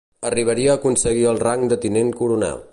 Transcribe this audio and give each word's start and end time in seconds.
Arribaria 0.29 0.71
a 0.71 0.77
aconseguir 0.81 1.27
el 1.33 1.39
rang 1.45 1.69
de 1.75 1.79
tinent 1.87 2.13
coronel. 2.23 2.69